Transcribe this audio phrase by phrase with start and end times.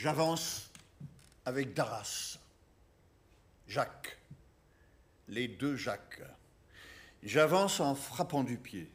[0.00, 0.70] J'avance
[1.44, 2.38] avec Darras,
[3.66, 4.16] Jacques,
[5.26, 6.22] les deux Jacques.
[7.24, 8.88] J'avance en frappant du pied.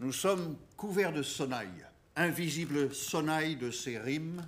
[0.00, 1.86] Nous sommes couverts de sonnailles,
[2.16, 4.46] invisibles sonnailles de ces rimes,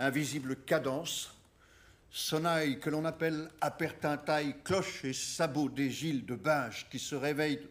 [0.00, 1.32] invisibles cadences,
[2.10, 7.68] sonnailles que l'on appelle apertintaille, cloches et sabots des Gilles de Binge qui se réveillent,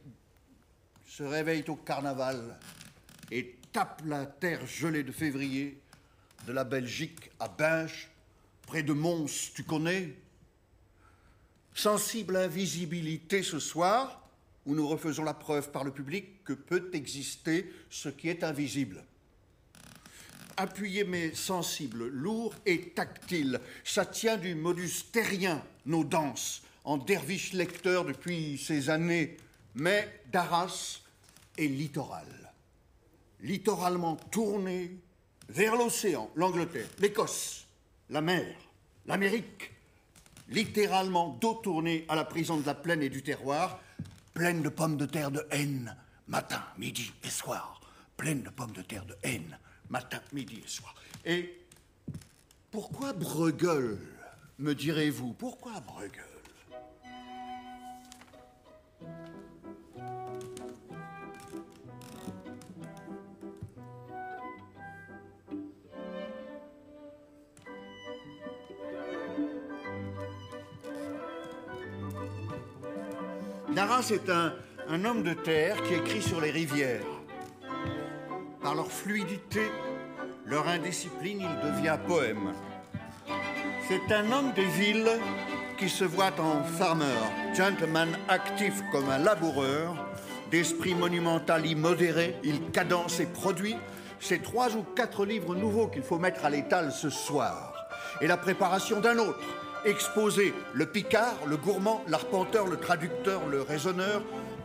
[1.05, 2.57] se réveillent au carnaval
[3.31, 5.81] et tapent la terre gelée de février
[6.47, 8.07] de la Belgique à Binge,
[8.65, 10.15] près de Mons, tu connais?
[11.75, 14.23] Sensible invisibilité ce soir,
[14.65, 19.03] où nous refaisons la preuve par le public que peut exister ce qui est invisible.
[20.55, 27.51] Appuyez mes sensibles, lourds et tactiles, ça tient du modus terrien, nos danses, en derviche
[27.51, 29.35] lecteur depuis ces années,
[29.75, 31.01] mais d'Arras
[31.57, 32.53] et littoral.
[33.41, 34.97] Littoralement tourné
[35.49, 37.65] vers l'océan, l'Angleterre, l'Écosse,
[38.09, 38.55] la mer,
[39.05, 39.71] l'Amérique,
[40.49, 43.79] littéralement dos tourné à la prison de la plaine et du terroir,
[44.33, 45.95] pleine de pommes de terre de haine,
[46.27, 47.81] matin, midi et soir,
[48.15, 49.57] pleine de pommes de terre de haine,
[49.89, 50.93] matin, midi et soir.
[51.25, 51.57] Et
[52.71, 53.97] pourquoi Bruegel,
[54.59, 55.33] me direz-vous?
[55.33, 56.26] Pourquoi Bruegel?
[73.77, 77.05] Darras est un, homme de terre qui écrit sur les rivières.
[78.59, 79.61] Par leur fluidité,
[80.47, 82.55] leur indiscipline, il devient poème.
[83.87, 85.11] C'est un homme des villes
[85.77, 87.05] qui se voit en farmer,
[87.53, 89.93] gentleman actif comme un laboureur,
[90.49, 93.75] d'esprit monumental immodéré, il cadence et produit
[94.19, 97.75] ces trois ou quatre livres nouveaux qu'il faut mettre à l'étal ce soir,
[98.21, 104.21] et la préparation d'un autre, exposer le Picard, le gourmand, l'arpenteur, le traducteur, le raisonneur,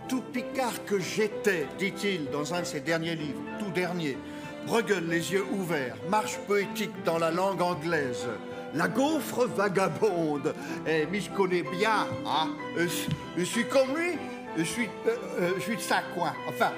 [0.08, 4.18] tout Picard que j'étais, dit-il dans un de ses derniers livres, tout dernier.
[4.66, 8.28] Bruegel, les yeux ouverts, marche poétique dans la langue anglaise.
[8.74, 10.54] La gaufre vagabonde.
[10.86, 12.48] Eh, mais je connais bien, hein.
[13.36, 14.16] Je suis comme lui.
[14.56, 16.32] Je suis, euh, euh, je suis de sa coin.
[16.48, 16.72] Enfin,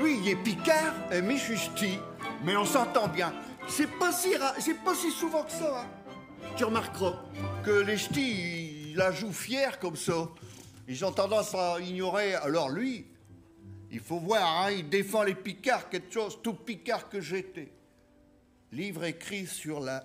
[0.00, 1.98] lui, il est Picard, mais je suis.
[2.44, 3.32] Mais on s'entend bien.
[3.66, 5.82] C'est pas si c'est pas si souvent que ça.
[5.82, 6.03] hein.
[6.56, 7.14] Tu remarqueras
[7.64, 10.28] que les ch'tis, la jouent fière comme ça.
[10.86, 12.34] Ils ont tendance à ignorer.
[12.34, 13.06] Alors lui,
[13.90, 17.72] il faut voir, hein, il défend les picards, quelque chose, tout picard que j'étais.
[18.70, 20.04] Livre écrit sur la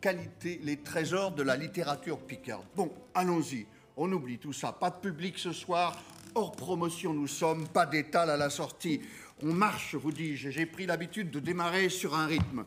[0.00, 2.64] qualité, les trésors de la littérature picarde.
[2.74, 3.66] Bon, allons-y,
[3.98, 4.72] on oublie tout ça.
[4.72, 6.00] Pas de public ce soir,
[6.34, 9.02] hors promotion nous sommes, pas d'étal à la sortie.
[9.42, 12.64] On marche, vous dis-je, j'ai pris l'habitude de démarrer sur un rythme.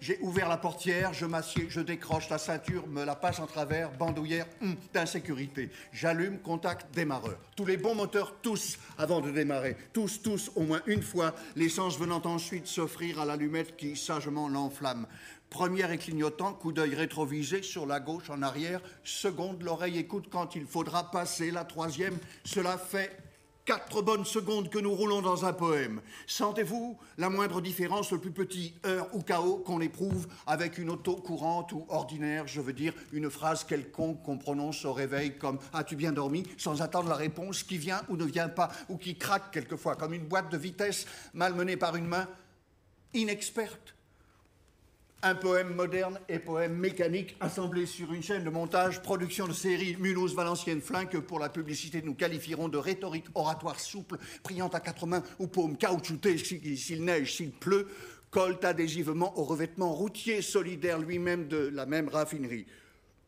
[0.00, 3.90] J'ai ouvert la portière, je m'assieds, je décroche la ceinture, me la passe en travers,
[3.90, 5.70] bandoulière hum, d'insécurité.
[5.92, 7.36] J'allume, contact, démarreur.
[7.56, 9.76] Tous les bons moteurs, tous, avant de démarrer.
[9.92, 15.06] Tous, tous, au moins une fois, l'essence venant ensuite s'offrir à l'allumette qui sagement l'enflamme.
[15.50, 18.80] Première et clignotant, coup d'œil rétrovisé sur la gauche en arrière.
[19.02, 21.50] Seconde, l'oreille écoute quand il faudra passer.
[21.50, 23.27] La troisième, cela fait
[23.68, 26.00] Quatre bonnes secondes que nous roulons dans un poème.
[26.26, 31.16] Sentez-vous la moindre différence, le plus petit heure ou chaos qu'on éprouve avec une auto
[31.16, 35.96] courante ou ordinaire, je veux dire une phrase quelconque qu'on prononce au réveil comme As-tu
[35.96, 36.44] bien dormi?
[36.56, 40.14] sans attendre la réponse qui vient ou ne vient pas, ou qui craque quelquefois comme
[40.14, 41.04] une boîte de vitesse
[41.34, 42.26] malmenée par une main
[43.12, 43.97] inexperte.
[45.20, 49.96] Un poème moderne et poème mécanique assemblés sur une chaîne de montage, production de série
[49.98, 54.78] Mulhouse Valenciennes Flin que pour la publicité nous qualifierons de rhétorique oratoire souple, priant à
[54.78, 57.88] quatre mains ou paume caoutchoutée si- s'il neige, s'il pleut,
[58.30, 62.66] colle adhésivement au revêtement routier solidaire lui-même de la même raffinerie.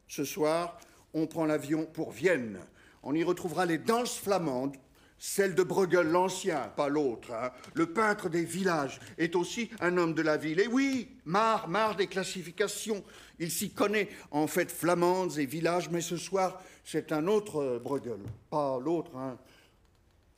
[0.07, 0.79] Ce soir,
[1.13, 2.61] on prend l'avion pour Vienne.
[3.03, 4.77] On y retrouvera les danses flamandes,
[5.23, 7.31] celle de Bruegel, l'ancien, pas l'autre.
[7.35, 7.53] hein.
[7.75, 10.59] Le peintre des villages est aussi un homme de la ville.
[10.61, 13.05] Et oui, marre, marre des classifications.
[13.39, 17.79] Il s'y connaît en fêtes flamandes et villages, mais ce soir, c'est un autre euh,
[17.79, 18.19] Bruegel,
[18.49, 19.15] pas l'autre.
[19.15, 19.37] hein.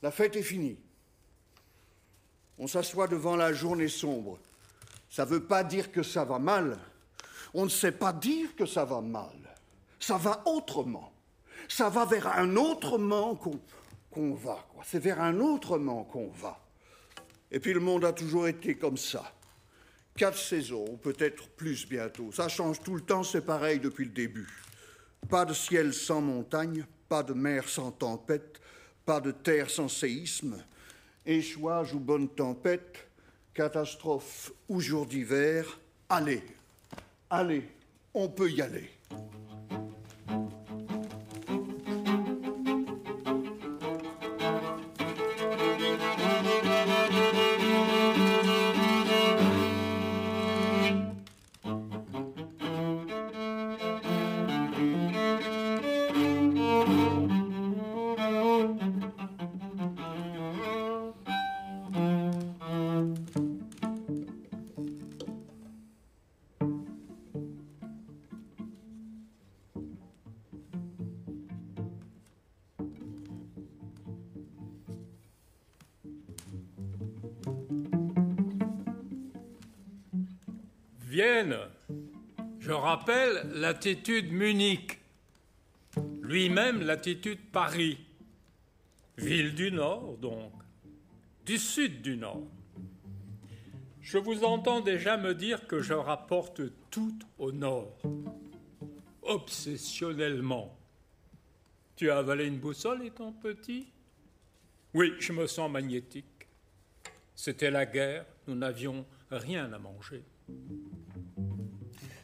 [0.02, 0.76] La fête est finie.
[2.58, 4.40] On s'assoit devant la journée sombre.
[5.08, 6.76] Ça ne veut pas dire que ça va mal.
[7.54, 9.30] On ne sait pas dire que ça va mal.
[10.00, 11.12] Ça va autrement.
[11.68, 13.60] Ça va vers un autrement qu'on
[14.84, 16.58] C'est vers un autrement qu'on va.
[17.50, 19.32] Et puis le monde a toujours été comme ça.
[20.16, 22.32] Quatre saisons, ou peut-être plus bientôt.
[22.32, 24.48] Ça change tout le temps, c'est pareil depuis le début.
[25.28, 28.60] Pas de ciel sans montagne, pas de mer sans tempête,
[29.04, 30.62] pas de terre sans séisme,
[31.24, 33.06] échouage ou bonne tempête,
[33.54, 36.42] catastrophe ou jour d'hiver, allez,
[37.34, 37.66] Allez,
[38.12, 38.90] on peut y aller.
[83.84, 85.00] L'attitude Munich,
[86.22, 87.98] lui-même l'attitude Paris,
[89.18, 90.52] ville du Nord donc,
[91.44, 92.46] du Sud du Nord.
[94.00, 96.62] Je vous entends déjà me dire que je rapporte
[96.92, 97.98] tout au Nord,
[99.22, 100.78] obsessionnellement.
[101.96, 103.88] Tu as avalé une boussole étant petit?
[104.94, 106.46] Oui, je me sens magnétique.
[107.34, 110.22] C'était la guerre, nous n'avions rien à manger.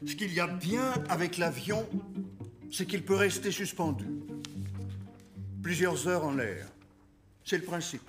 [0.08, 1.87] Ce qu'il y a bien avec l'avion,
[2.72, 4.06] c'est qu'il peut rester suspendu.
[5.62, 6.66] Plusieurs heures en l'air.
[7.44, 8.08] C'est le principe.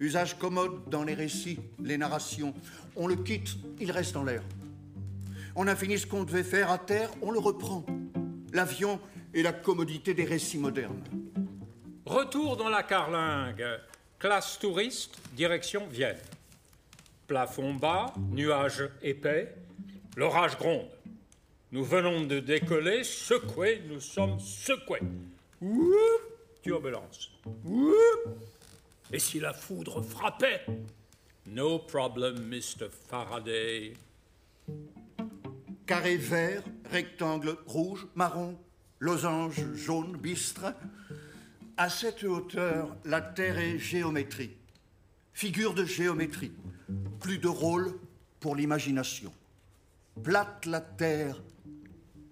[0.00, 2.52] Usage commode dans les récits, les narrations.
[2.96, 4.42] On le quitte, il reste en l'air.
[5.54, 7.86] On a fini ce qu'on devait faire à terre, on le reprend.
[8.52, 8.98] L'avion
[9.34, 11.04] est la commodité des récits modernes.
[12.04, 13.64] Retour dans la carlingue.
[14.18, 16.18] Classe touriste, direction Vienne.
[17.28, 19.54] Plafond bas, nuages épais,
[20.16, 20.88] l'orage gronde.
[21.70, 25.00] Nous venons de décoller, secoués, nous sommes secoués.
[25.60, 25.94] Ouh,
[26.62, 27.30] turbulence.
[27.64, 27.94] Ouh.
[29.12, 30.66] Et si la foudre frappait?
[31.46, 32.88] No problem, Mr.
[33.08, 33.94] Faraday.
[35.86, 38.58] Carré vert, rectangle rouge, marron,
[38.98, 40.74] losange jaune, bistre.
[41.76, 44.56] À cette hauteur, la Terre est géométrie.
[45.32, 46.52] Figure de géométrie.
[47.20, 47.98] Plus de rôle
[48.40, 49.32] pour l'imagination.
[50.20, 51.40] Plate la Terre,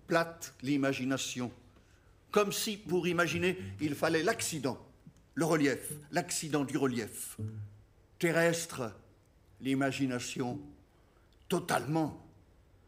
[0.06, 1.50] plate l'imagination.
[2.30, 4.78] Comme si, pour imaginer, il fallait l'accident,
[5.34, 7.38] le relief, l'accident du relief.
[8.18, 8.92] Terrestre,
[9.60, 10.60] l'imagination,
[11.48, 12.26] totalement.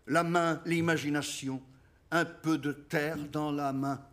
[0.07, 1.63] La main, l'imagination,
[2.11, 4.05] un peu de terre dans la main.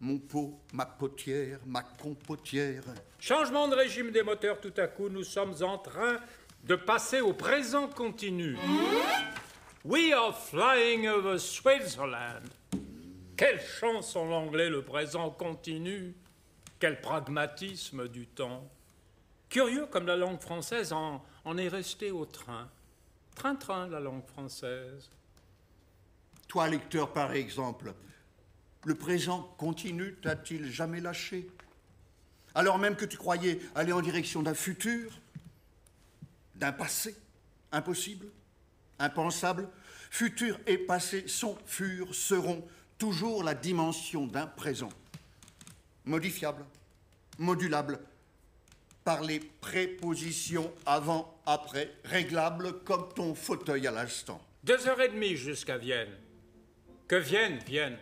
[0.00, 2.82] Mon pot, ma potière, ma compotière.
[3.18, 6.18] Changement de régime des moteurs tout à coup, nous sommes en train
[6.64, 8.56] de passer au présent continu.
[9.84, 12.48] We are flying over Switzerland.
[13.36, 16.14] Quelle chance en anglais le présent continu.
[16.78, 18.70] Quel pragmatisme du temps.
[19.48, 22.70] Curieux comme la langue française en, en est restée au train.
[23.34, 25.10] Train-train, la langue française.
[26.46, 27.92] Toi, lecteur, par exemple,
[28.84, 31.48] le présent continu t'a-t-il jamais lâché?
[32.54, 35.10] Alors même que tu croyais aller en direction d'un futur,
[36.54, 37.16] d'un passé
[37.72, 38.26] impossible,
[39.02, 39.68] impensable,
[40.10, 42.64] futur et passé sont, furent, seront
[42.98, 44.90] toujours la dimension d'un présent,
[46.04, 46.64] modifiable,
[47.38, 47.98] modulable,
[49.04, 54.40] par les prépositions avant, après, réglables comme ton fauteuil à l'instant.
[54.62, 56.12] Deux heures et demie jusqu'à Vienne.
[57.08, 57.98] Que Vienne, Vienne.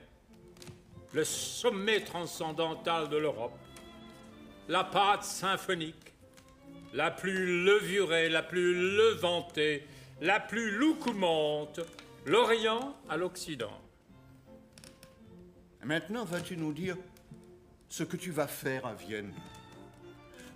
[1.12, 3.58] Le sommet transcendantal de l'Europe.
[4.68, 6.12] La pâte symphonique.
[6.92, 9.86] La plus levurée, la plus levantée,
[10.20, 11.80] la plus loucoumante.
[12.26, 13.80] L'Orient à l'Occident.
[15.82, 16.96] Maintenant, vas-tu nous dire
[17.88, 19.32] ce que tu vas faire à Vienne?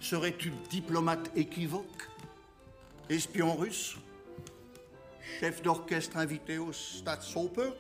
[0.00, 2.08] Serais-tu diplomate équivoque
[3.08, 3.96] Espion russe
[5.40, 7.70] Chef d'orchestre invité au Staatsoper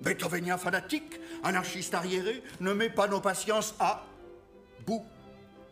[0.00, 2.42] Beethovenien fanatique Anarchiste arriéré?
[2.58, 4.04] Ne mets pas nos patiences à
[4.84, 5.04] bout.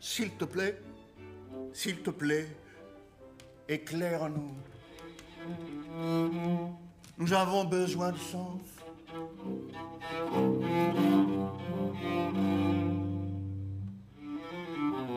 [0.00, 0.80] S'il te plaît,
[1.72, 2.48] s'il te plaît,
[3.68, 4.54] éclaire-nous.
[7.18, 8.60] Nous avons besoin de sens.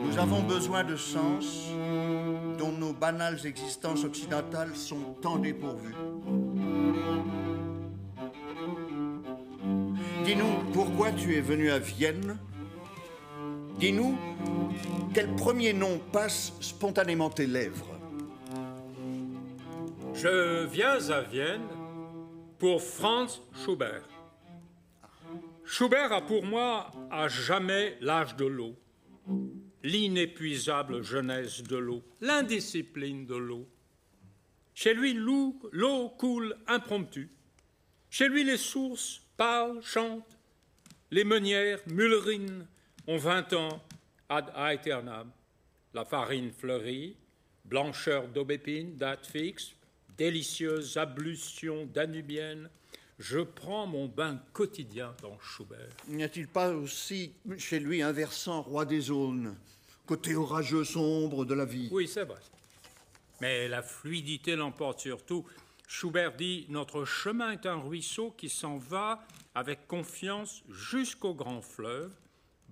[0.04, 1.68] Nous avons besoin de sens
[2.58, 5.94] dont nos banales existences occidentales sont tant dépourvues.
[10.24, 12.38] Dis-nous pourquoi tu es venu à Vienne.
[13.78, 14.16] Dis-nous
[15.12, 17.95] quel premier nom passe spontanément tes lèvres.
[20.16, 21.68] Je viens à Vienne
[22.58, 24.08] pour Franz Schubert.
[25.62, 28.74] Schubert a pour moi à jamais l'âge de l'eau,
[29.82, 33.68] l'inépuisable jeunesse de l'eau, l'indiscipline de l'eau.
[34.72, 37.30] Chez lui, l'eau coule impromptue,
[38.08, 40.38] Chez lui, les sources parlent, chantent.
[41.10, 42.66] Les meunières, mullerines,
[43.06, 43.82] ont vingt ans
[44.30, 45.30] ad aeternam.
[45.92, 47.16] La farine fleurit,
[47.66, 49.75] blancheur d'aubépine, date fixe,
[50.16, 52.68] délicieuse ablution danubienne.
[53.18, 55.88] Je prends mon bain quotidien dans Schubert.
[56.08, 59.56] N'y a-t-il pas aussi chez lui un versant roi des aulnes,
[60.04, 61.88] côté orageux sombre de la vie?
[61.90, 62.40] Oui, c'est vrai.
[63.40, 65.44] Mais la fluidité l'emporte surtout.
[65.88, 72.12] Schubert dit Notre chemin est un ruisseau qui s'en va avec confiance jusqu'au grand fleuve,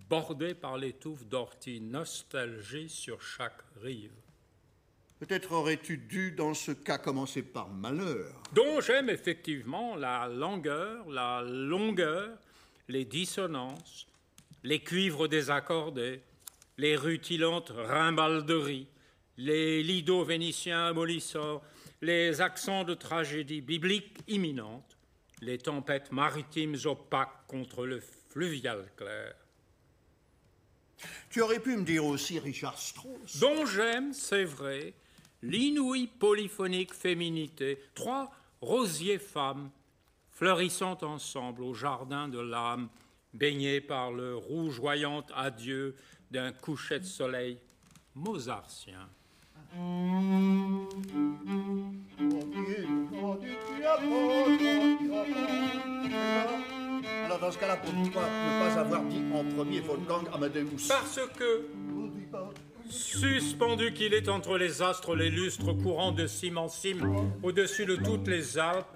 [0.09, 4.13] bordé par les touffes d'orties, nostalgie sur chaque rive.
[5.27, 8.43] Peut-être aurais-tu dû, dans ce cas, commencer par malheur.
[8.53, 12.29] Dont j'aime effectivement la langueur, la longueur,
[12.89, 14.07] les dissonances,
[14.65, 16.21] les cuivres désaccordés,
[16.77, 18.87] les rutilantes rimbalderies,
[19.39, 21.63] les lidos vénitiens mollissants,
[22.03, 24.99] les accents de tragédie biblique imminente,
[25.41, 29.35] les tempêtes maritimes opaques contre le fluvial clair.
[31.31, 33.39] Tu aurais pu me dire aussi Richard Strauss.
[33.39, 34.93] Dont j'aime, c'est vrai,
[35.45, 39.71] l'inouïe polyphonique féminité, trois rosiers femmes
[40.31, 42.89] fleurissant ensemble au jardin de l'âme,
[43.35, 45.95] baignées par le rougeoyant adieu
[46.31, 47.59] d'un coucher de soleil
[48.15, 49.09] mozartien.
[57.25, 61.67] Alors dans ce cas-là, pourquoi ne pas avoir dit en premier Wolfgang Amadeus Parce que,
[62.95, 67.97] suspendu qu'il est entre les astres, les lustres courants de cime en cime, au-dessus de
[67.97, 68.87] toutes les Alpes,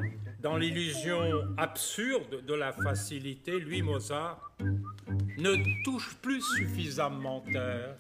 [0.41, 1.19] dans l'illusion
[1.57, 4.53] absurde de la facilité, lui, Mozart,
[5.39, 7.97] ne touche plus suffisamment terre.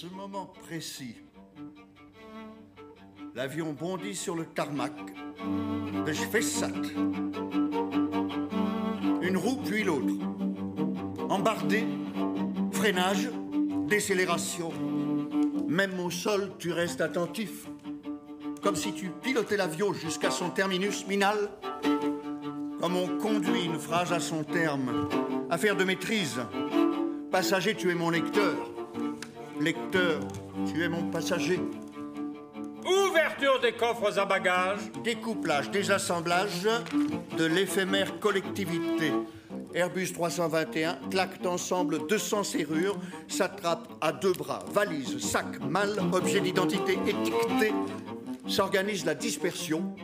[0.00, 1.14] Ce moment précis,
[3.36, 4.92] l'avion bondit sur le tarmac
[6.04, 6.72] de Spessart.
[9.22, 10.14] Une roue puis l'autre.
[11.28, 11.84] Embardé,
[12.72, 13.28] freinage,
[13.86, 14.72] décélération.
[15.68, 17.68] Même au sol, tu restes attentif.
[18.62, 21.38] Comme si tu pilotais l'avion jusqu'à son terminus minal.
[22.80, 25.08] Comme on conduit une phrase à son terme.
[25.50, 26.40] Affaire de maîtrise.
[27.30, 28.73] Passager, tu es mon lecteur.
[29.60, 30.20] Lecteur,
[30.66, 31.60] tu es mon passager.
[32.84, 34.90] Ouverture des coffres à bagages.
[35.02, 36.68] Découplage, désassemblage
[37.38, 39.12] de l'éphémère collectivité.
[39.74, 46.92] Airbus 321 claquent ensemble 200 serrures, s'attrape à deux bras, valise, sac, mal, objet d'identité
[46.92, 47.72] étiqueté,
[48.46, 49.94] s'organise la dispersion.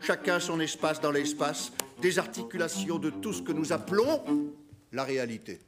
[0.00, 4.22] Chacun son espace dans l'espace, désarticulation de tout ce que nous appelons
[4.92, 5.60] la réalité.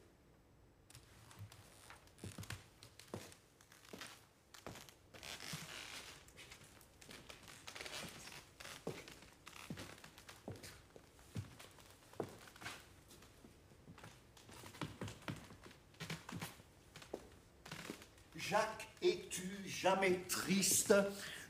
[18.49, 20.95] Jacques, es-tu jamais triste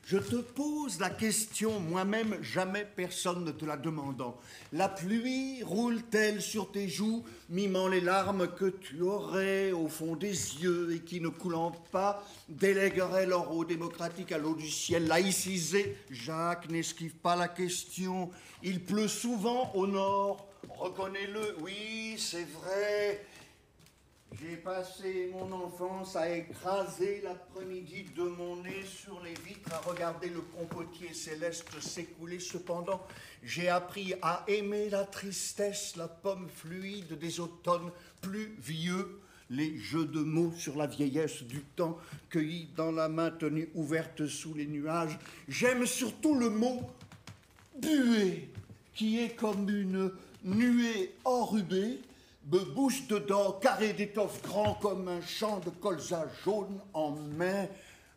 [0.05, 4.39] Je te pose la question moi-même, jamais personne ne te la demandant.
[4.73, 10.29] La pluie roule-t-elle sur tes joues, mimant les larmes que tu aurais au fond des
[10.29, 15.07] yeux et qui, ne coulant pas, délègueraient leur eau démocratique à l'eau du ciel?
[15.07, 18.31] Laïcisée Jacques n'esquive pas la question.
[18.63, 20.49] Il pleut souvent au nord.
[20.71, 23.27] Reconnais-le, oui, c'est vrai.
[24.41, 30.29] J'ai passé mon enfance à écraser l'après-midi de mon nez sur les vitres, à regarder
[30.29, 32.39] le compotier céleste s'écouler.
[32.39, 33.05] Cependant,
[33.43, 37.91] j'ai appris à aimer la tristesse, la pomme fluide des automnes
[38.21, 39.19] plus vieux,
[39.51, 41.99] les jeux de mots sur la vieillesse du temps,
[42.31, 45.19] cueillis dans la main tenue ouverte sous les nuages.
[45.49, 46.83] J'aime surtout le mot
[47.77, 48.51] buée,
[48.95, 50.13] qui est comme une
[50.45, 52.03] nuée enrubée
[52.57, 57.69] bouche dedans, carré d'étoffe grand comme un champ de colza jaune en mai,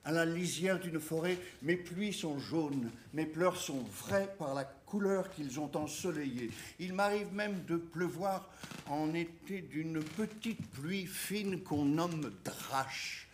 [0.04, 1.38] à la lisière d'une forêt.
[1.62, 6.52] Mes pluies sont jaunes, mes pleurs sont vrais par la couleurs qu'ils ont ensoleillées.
[6.80, 8.50] Il m'arrive même de pleuvoir
[8.88, 13.30] en été d'une petite pluie fine qu'on nomme drache.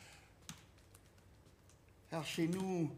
[2.12, 2.92] Car chez nous,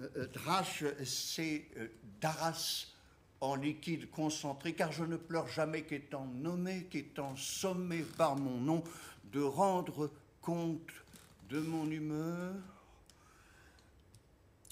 [0.00, 1.88] euh, euh, drache, c'est euh,
[2.20, 2.86] daras
[3.40, 8.84] en liquide concentré, car je ne pleure jamais qu'étant nommé, qu'étant sommé par mon nom
[9.32, 10.92] de rendre compte
[11.48, 12.54] de mon humeur.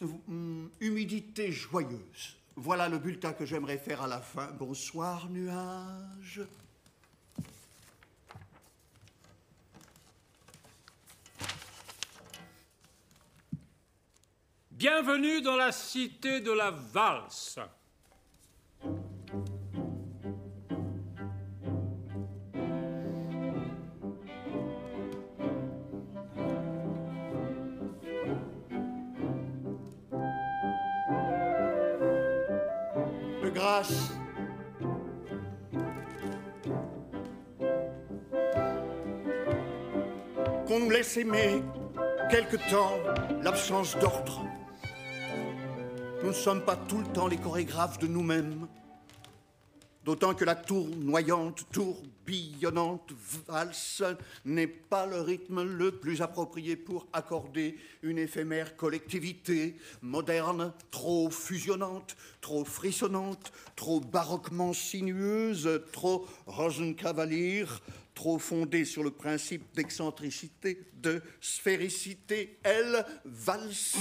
[0.03, 2.37] Hum, humidité joyeuse.
[2.57, 4.51] Voilà le bulletin que j'aimerais faire à la fin.
[4.53, 6.43] Bonsoir, nuages.
[14.71, 17.59] Bienvenue dans la cité de la valse.
[33.43, 34.13] De grâce.
[40.67, 41.63] Qu'on nous laisse aimer
[42.29, 42.99] quelque temps
[43.43, 44.45] l'absence d'ordre.
[46.23, 48.67] Nous ne sommes pas tout le temps les chorégraphes de nous-mêmes.
[50.07, 53.13] D'autant que la tournoyante, tourbillonnante
[53.49, 54.05] valse
[54.45, 62.17] n'est pas le rythme le plus approprié pour accorder une éphémère collectivité moderne, trop fusionnante,
[62.41, 67.65] trop frissonnante, trop baroquement sinueuse, trop rosenkavalier,
[68.15, 72.61] trop fondée sur le principe d'excentricité, de sphéricité.
[72.63, 73.97] Elle valse.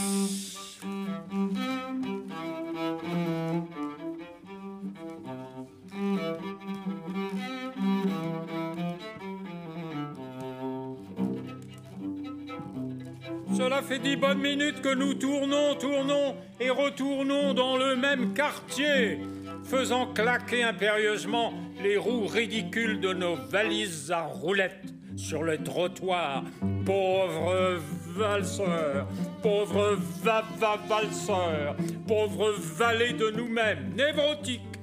[13.58, 19.20] Cela fait dix bonnes minutes que nous tournons, tournons et retournons dans le même quartier,
[19.64, 26.44] faisant claquer impérieusement les roues ridicules de nos valises à roulettes sur le trottoir.
[26.86, 27.80] Pauvres
[28.16, 29.08] valseurs,
[29.42, 31.76] pauvres va-va-valseurs,
[32.08, 34.75] pauvres valets de nous-mêmes, névrotiques,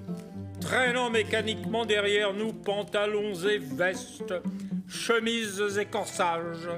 [0.63, 4.35] traînant mécaniquement derrière nous pantalons et vestes,
[4.89, 6.69] chemises et corsages,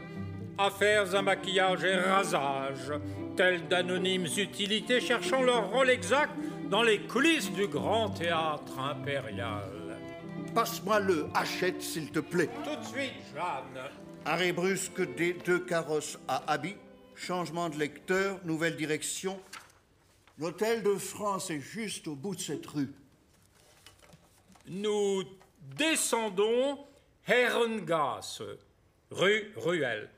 [0.58, 2.92] affaires à maquillage et rasage,
[3.36, 6.32] tels d'anonymes utilités cherchant leur rôle exact
[6.70, 9.70] dans les coulisses du grand théâtre impérial.
[10.54, 12.48] Passe-moi le hachette, s'il te plaît.
[12.64, 13.90] Tout de suite, Jeanne.
[14.24, 16.76] Arrêt brusque des deux carrosses à habit,
[17.16, 19.38] changement de lecteur, nouvelle direction.
[20.38, 22.90] L'hôtel de France est juste au bout de cette rue.
[24.66, 25.24] Nous
[25.76, 26.78] descendons
[27.28, 28.42] Herrengasse,
[29.10, 30.08] rue Ruelle.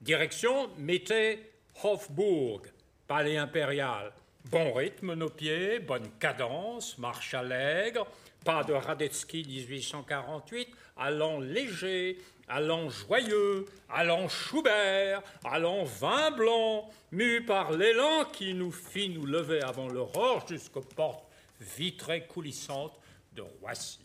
[0.00, 1.40] Direction mettez
[1.82, 2.62] Hofburg,
[3.08, 4.12] palais impérial.
[4.52, 8.06] Bon rythme nos pieds, bonne cadence, marche allègre,
[8.44, 17.72] pas de Radetzky 1848, allant léger, allant joyeux, allant Schubert, allant vin blanc, mu par
[17.72, 21.24] l'élan qui nous fit nous lever avant l'aurore jusqu'aux portes
[21.60, 22.96] vitrées coulissantes
[23.38, 23.98] de.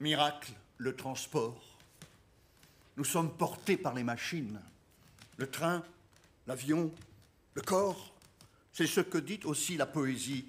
[0.00, 1.62] Miracle, le transport.
[2.96, 4.60] Nous sommes portés par les machines.
[5.36, 5.84] Le train,
[6.46, 6.92] l'avion,
[7.54, 8.14] le corps.
[8.72, 10.46] C'est ce que dit aussi la poésie.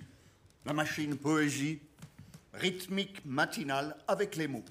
[0.65, 1.79] La machine poésie,
[2.53, 4.65] rythmique matinale avec les mots.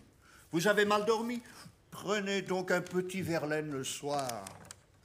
[0.53, 1.43] Vous avez mal dormi?
[1.91, 4.45] Prenez donc un petit Verlaine le soir.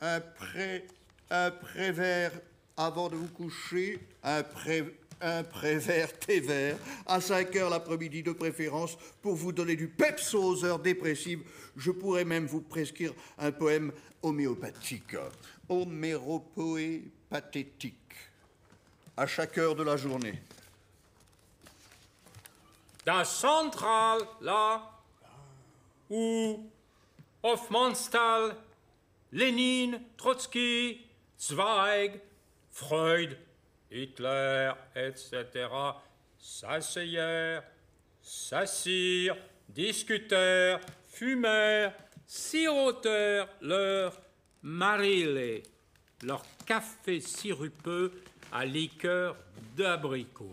[0.01, 0.85] Un pré,
[1.29, 2.31] un prévert
[2.75, 8.33] avant de vous coucher, un pré, un prévert thé vert à 5 heures l'après-midi de
[8.33, 11.43] préférence pour vous donner du peps aux heures dépressives.
[11.77, 15.15] Je pourrais même vous prescrire un poème homéopathique.
[15.69, 17.95] Homéropoé pathétique.
[19.15, 20.41] À chaque heure de la journée.
[23.05, 24.91] Da Central, là,
[26.09, 26.69] où
[27.41, 28.55] Hofmannsthal,
[29.31, 31.01] Lénine, Trotsky,
[31.39, 32.21] Zweig,
[32.71, 33.37] Freud,
[33.93, 35.45] Hitler, etc.,
[36.39, 37.63] s'asseyèrent,
[38.21, 39.37] s'assirent,
[39.69, 40.79] discutèrent,
[41.09, 41.93] fumèrent,
[42.25, 44.19] sirotèrent leur
[44.63, 45.61] marile,
[46.23, 48.11] leur café sirupeux
[48.51, 49.35] à liqueur
[49.77, 50.49] d'abricot.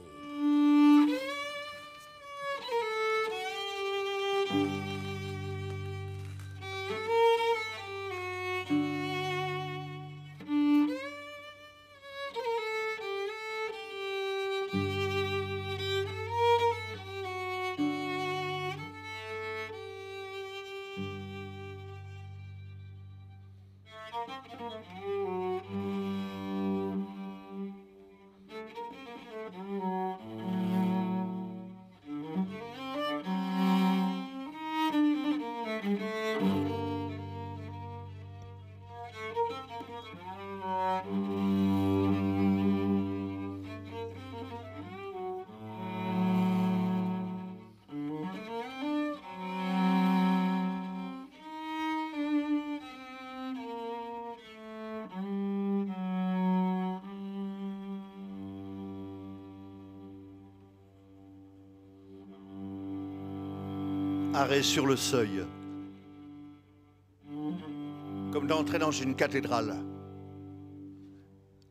[64.34, 65.44] Arrêt sur le seuil.
[68.32, 69.76] Comme d'entrer dans une cathédrale.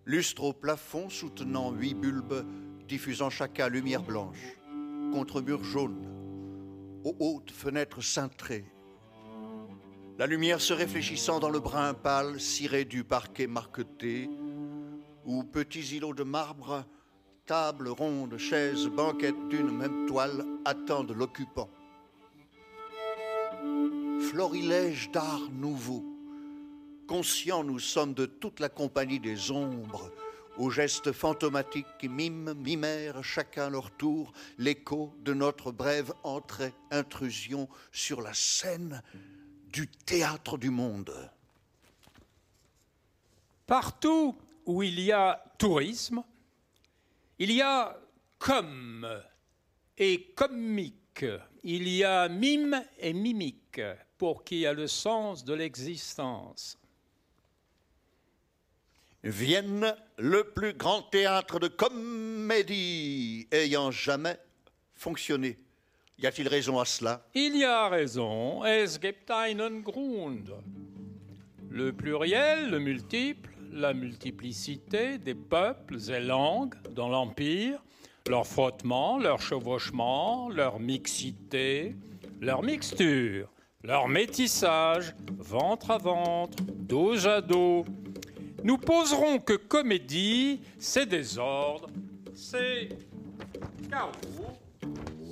[0.06, 2.46] Lustre au plafond soutenant huit bulbes
[2.88, 4.58] diffusant chacun lumière blanche
[5.14, 6.06] contre mur jaune,
[7.04, 8.66] aux hautes fenêtres cintrées.
[10.18, 14.30] La lumière se réfléchissant dans le brun pâle ciré du parquet marqueté,
[15.26, 16.84] où petits îlots de marbre,
[17.46, 21.70] tables rondes, chaises, banquettes d'une même toile attendent l'occupant.
[24.30, 26.06] Florilège d'art nouveau.
[27.08, 30.12] Conscients nous sommes de toute la compagnie des ombres,
[30.60, 37.68] aux gestes fantomatiques qui miment, mimèrent chacun leur tour l'écho de notre brève entrée, intrusion
[37.92, 39.02] sur la scène
[39.74, 41.12] du théâtre du monde.
[43.66, 44.38] Partout
[44.68, 46.24] où il y a tourisme,
[47.40, 48.00] il y a
[48.38, 49.08] comme
[49.98, 51.26] et comique,
[51.64, 53.82] il y a mime et mimique
[54.20, 56.78] pour qui a le sens de l'existence.
[59.24, 64.38] Vienne, le plus grand théâtre de comédie ayant jamais
[64.94, 65.58] fonctionné.
[66.20, 67.26] Y a-t-il raison à cela?
[67.34, 68.64] Il y a raison.
[68.66, 70.54] Es gibt einen Grund.
[71.70, 77.82] Le pluriel, le multiple, la multiplicité des peuples et langues dans l'Empire,
[78.28, 81.96] leur frottement, leur chevauchement, leur mixité,
[82.42, 83.50] leur mixture,
[83.84, 87.86] leur métissage, ventre à ventre, dos à dos,
[88.64, 91.90] nous poserons que comédie, c'est désordre,
[92.36, 92.90] c'est
[93.90, 94.12] chaos,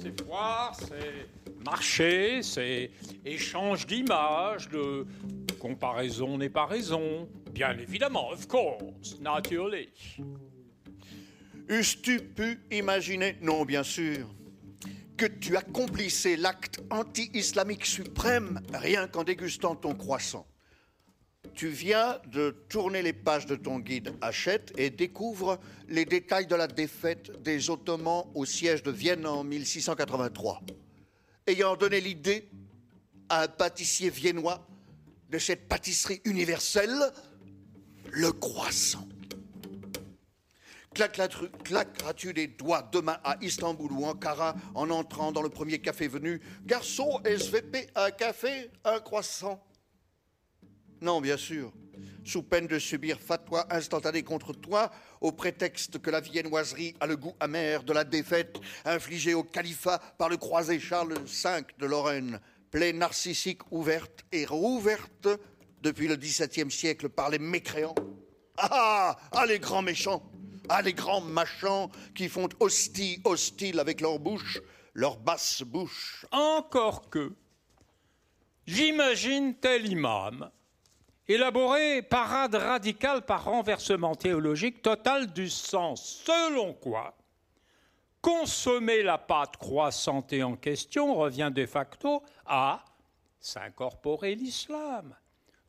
[0.01, 1.27] c'est foire, c'est
[1.65, 2.91] marché, c'est
[3.25, 5.05] échange d'images, de
[5.59, 7.27] comparaison n'est pas raison.
[7.51, 9.89] Bien évidemment, of course, naturally.
[11.69, 14.25] Eusses-tu pu imaginer, non bien sûr,
[15.17, 20.47] que tu accomplissais l'acte anti-islamique suprême rien qu'en dégustant ton croissant
[21.57, 26.55] tu viens de tourner les pages de ton guide Hachette et découvre les détails de
[26.55, 30.61] la défaite des Ottomans au siège de Vienne en 1683,
[31.47, 32.47] ayant donné l'idée
[33.29, 34.67] à un pâtissier viennois
[35.29, 37.11] de cette pâtisserie universelle,
[38.11, 39.07] le croissant.
[40.97, 46.41] Claqueras-tu des doigts demain à Istanbul ou Ankara en entrant dans le premier café venu?
[46.65, 49.63] Garçon, SVP, un café, un croissant?
[51.01, 51.71] Non, bien sûr.
[52.25, 54.89] Sous peine de subir fatwa instantané contre toi,
[55.21, 59.99] au prétexte que la viennoiserie a le goût amer de la défaite infligée au califat
[60.17, 62.39] par le croisé Charles V de Lorraine,
[62.71, 65.27] plaie narcissique ouverte et rouverte
[65.83, 67.95] depuis le XVIIe siècle par les mécréants.
[68.57, 70.23] Ah, ah, les grands méchants,
[70.69, 74.59] ah, les grands machants qui font hostie, hostile avec leur bouche,
[74.93, 76.25] leur basse bouche.
[76.31, 77.33] Encore que,
[78.65, 80.49] j'imagine tel imam
[81.27, 87.17] élaboré parade radicale par renversement théologique total du sens, selon quoi
[88.21, 92.83] consommer la pâte croissante en question revient de facto à
[93.39, 95.15] s'incorporer l'islam,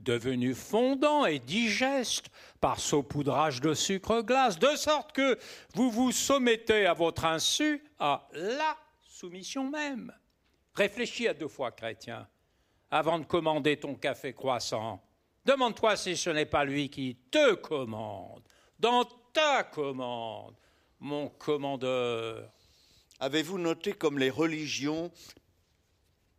[0.01, 2.27] devenu fondant et digeste
[2.61, 5.39] par saupoudrage de sucre glace, de sorte que
[5.75, 10.13] vous vous soumettez à votre insu à la soumission même.
[10.75, 12.29] Réfléchis à deux fois, chrétien,
[12.91, 15.03] avant de commander ton café croissant.
[15.45, 18.43] Demande-toi si ce n'est pas lui qui te commande,
[18.79, 20.55] dans ta commande,
[21.01, 22.53] mon commandeur.
[23.21, 25.11] Avez-vous noté comme les religions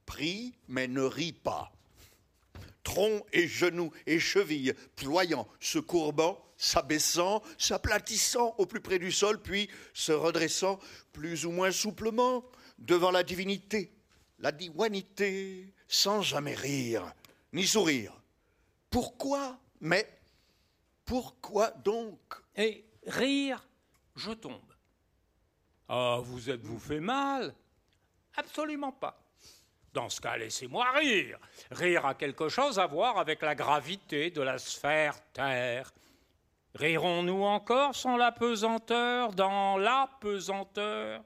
[0.06, 1.72] prient mais ne rient pas?
[2.90, 9.40] Tronc et genoux et chevilles ployant, se courbant, s'abaissant, s'aplatissant au plus près du sol,
[9.40, 10.80] puis se redressant
[11.14, 12.44] plus ou moins souplement
[12.80, 13.94] devant la divinité,
[14.40, 17.14] la divinité, sans jamais rire
[17.54, 18.12] ni sourire.
[18.90, 20.10] Pourquoi Mais
[21.06, 22.20] pourquoi donc?
[22.56, 23.64] Et rire,
[24.16, 24.74] je tombe.
[25.88, 27.54] Ah, vous êtes-vous fait mal?
[28.36, 29.29] Absolument pas.
[29.94, 31.40] Dans ce cas, laissez-moi rire.
[31.72, 35.92] Rire a quelque chose à voir avec la gravité de la sphère Terre.
[36.76, 41.24] Rirons-nous encore sans la pesanteur, dans la pesanteur?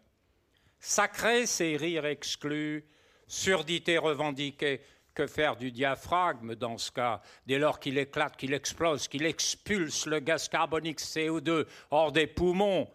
[0.80, 2.86] Sacré, c'est rire exclu,
[3.28, 4.82] surdité revendiquée.
[5.14, 10.08] Que faire du diaphragme dans ce cas, dès lors qu'il éclate, qu'il explose, qu'il expulse
[10.08, 12.90] le gaz carbonique CO2 hors des poumons?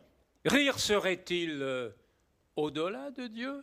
[0.44, 1.90] Rire serait-il euh,
[2.56, 3.62] au-delà de Dieu?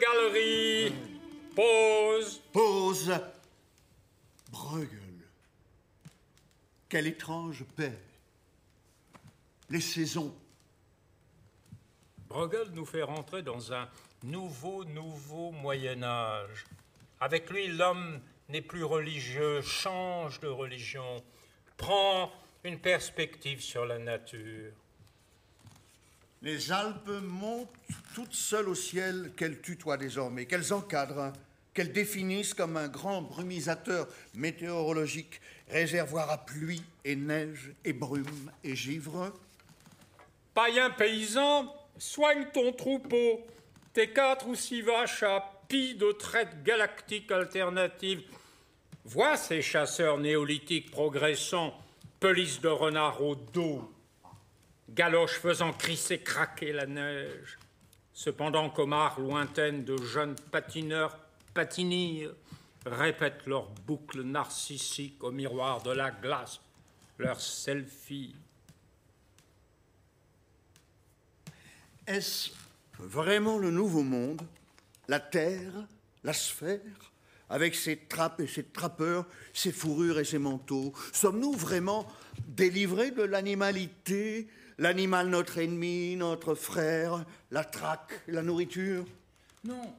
[0.00, 0.92] Galerie.
[1.54, 2.40] Pause.
[2.52, 3.20] Pause.
[4.50, 4.98] Bruegel.
[6.88, 7.98] Quelle étrange paix.
[9.68, 10.34] Les saisons.
[12.28, 13.88] Bruegel nous fait rentrer dans un
[14.24, 16.64] nouveau, nouveau Moyen Âge.
[17.20, 21.22] Avec lui, l'homme n'est plus religieux, change de religion,
[21.76, 22.32] prend
[22.64, 24.72] une perspective sur la nature.
[26.42, 27.68] Les Alpes montent
[28.14, 31.34] toutes seules au ciel qu'elles tutoient désormais, qu'elles encadrent,
[31.74, 38.74] qu'elles définissent comme un grand brumisateur météorologique, réservoir à pluie et neige et brume et
[38.74, 39.34] givre.
[40.54, 43.46] Païen paysan, soigne ton troupeau,
[43.92, 48.22] tes quatre ou six vaches à pis de traite galactique alternative.
[49.04, 51.74] Vois ces chasseurs néolithiques progressant,
[52.18, 53.90] pelisse de renard au dos
[54.94, 57.58] galoche faisant crisser craquer la neige.
[58.12, 61.18] Cependant, qu'Omar lointaine de jeunes patineurs
[61.54, 62.34] patinirent,
[62.86, 66.60] répètent leurs boucles narcissiques au miroir de la glace,
[67.18, 68.34] leurs selfies.
[72.06, 72.50] Est-ce
[72.98, 74.42] vraiment le nouveau monde
[75.08, 75.86] La Terre
[76.24, 76.80] La sphère?
[77.48, 82.06] Avec ses trappes et ses trappeurs, ses fourrures et ses manteaux Sommes-nous vraiment
[82.46, 84.48] délivrés de l'animalité
[84.80, 89.04] L'animal notre ennemi, notre frère, la traque, la nourriture
[89.62, 89.92] Non.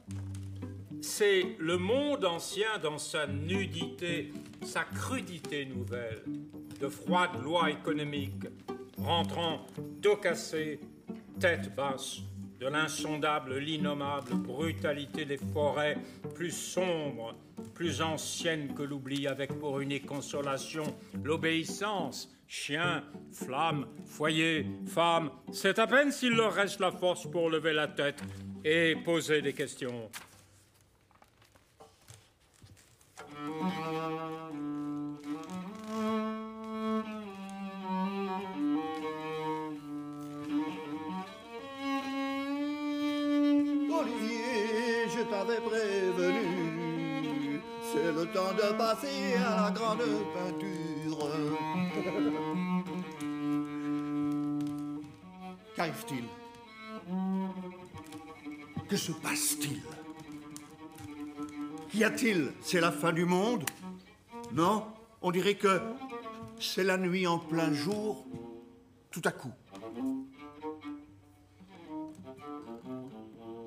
[1.00, 4.32] C'est le monde ancien dans sa nudité,
[4.64, 6.24] sa crudité nouvelle,
[6.80, 8.48] de froides lois économiques,
[8.98, 9.64] rentrant
[10.00, 10.80] dos cassé,
[11.38, 12.18] tête basse,
[12.58, 15.96] de l'insondable, l'innommable brutalité des forêts,
[16.34, 17.36] plus sombres,
[17.74, 20.82] plus anciennes que l'oubli, avec pour unique consolation
[21.22, 27.72] l'obéissance, Chiens, flammes, foyer, femmes, c'est à peine s'il leur reste la force pour lever
[27.72, 28.22] la tête
[28.62, 30.10] et poser des questions.
[43.98, 50.02] Olivier, je t'avais prévenu, c'est le temps de passer à la grande
[50.34, 50.91] peinture.
[55.74, 56.24] Qu'arrive-t-il?
[58.88, 59.80] Que se passe-t-il?
[61.90, 62.52] Qu'y a-t-il?
[62.60, 63.64] C'est la fin du monde?
[64.52, 64.84] Non?
[65.20, 65.80] On dirait que
[66.58, 68.24] c'est la nuit en plein jour,
[69.10, 69.52] tout à coup.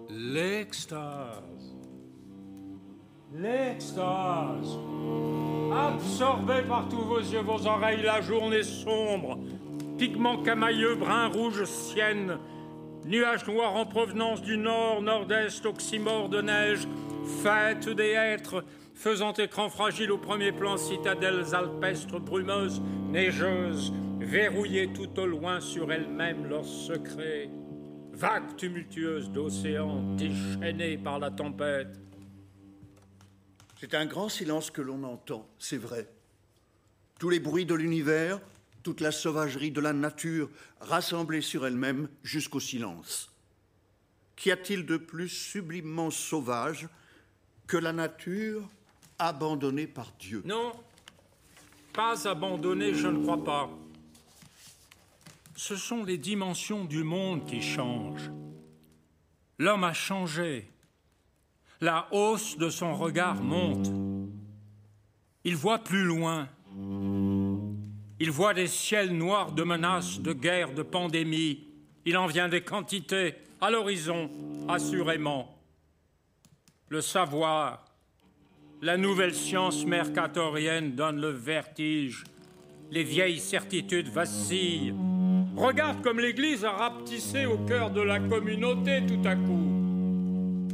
[0.10, 1.76] L'extase.
[3.34, 4.78] L'extase.
[5.76, 9.38] Absorbé par tous vos yeux, vos oreilles, la journée sombre,
[9.98, 12.38] pigments camailleux, brun rouge, sienne,
[13.06, 16.88] nuages noirs en provenance du nord, nord-est, oxymore de neige,
[17.44, 25.20] fête des êtres, faisant écran fragile au premier plan, citadelles alpestres, brumeuses, neigeuses, verrouillées tout
[25.20, 27.50] au loin sur elles-mêmes leurs secrets.
[28.14, 32.05] Vagues tumultueuses d'océans déchaînés par la tempête.
[33.88, 36.10] C'est un grand silence que l'on entend, c'est vrai.
[37.20, 38.42] Tous les bruits de l'univers,
[38.82, 43.32] toute la sauvagerie de la nature rassemblée sur elle-même jusqu'au silence.
[44.36, 46.88] Qu'y a-t-il de plus sublimement sauvage
[47.68, 48.68] que la nature
[49.20, 50.42] abandonnée par Dieu?
[50.46, 50.72] Non,
[51.94, 53.70] pas abandonnée, je ne crois pas
[55.56, 58.32] ce sont les dimensions du monde qui changent.
[59.60, 60.70] L'homme a changé.
[61.82, 63.92] La hausse de son regard monte.
[65.44, 66.48] Il voit plus loin.
[68.20, 71.68] Il voit des ciels noirs de menaces, de guerres, de pandémies.
[72.06, 74.30] Il en vient des quantités, à l'horizon,
[74.70, 75.60] assurément.
[76.90, 77.86] Le savoir,
[78.82, 82.24] la nouvelle science mercatorienne donne le vertige.
[82.92, 84.94] Les vieilles certitudes vacillent.
[85.56, 89.75] Regarde comme l'Église a rapetissé au cœur de la communauté tout à coup.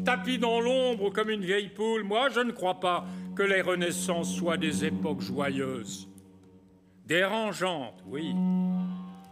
[0.03, 2.03] Tapis dans l'ombre comme une vieille poule.
[2.03, 6.07] Moi, je ne crois pas que les renaissances soient des époques joyeuses.
[7.05, 8.33] Dérangeantes, oui.